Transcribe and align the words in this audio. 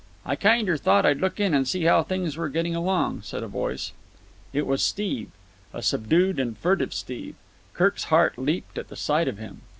"I 0.25 0.35
kinder 0.35 0.77
thought 0.77 1.05
I'd 1.05 1.21
look 1.21 1.39
in 1.39 1.53
and 1.53 1.67
see 1.67 1.83
how 1.83 2.01
things 2.01 2.35
were 2.35 2.49
getting 2.49 2.73
along," 2.75 3.21
said 3.21 3.43
a 3.43 3.47
voice. 3.47 3.91
It 4.51 4.65
was 4.65 4.81
Steve. 4.81 5.29
A 5.73 5.83
subdued 5.83 6.39
and 6.39 6.57
furtive 6.57 6.91
Steve. 6.91 7.35
Kirk's 7.75 8.05
heart 8.05 8.35
leaped 8.39 8.79
at 8.79 8.87
the 8.87 8.95
sight 8.95 9.27
of 9.27 9.37
him. 9.37 9.61